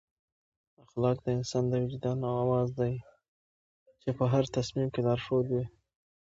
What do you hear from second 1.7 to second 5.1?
وجدان اواز دی چې په هر تصمیم کې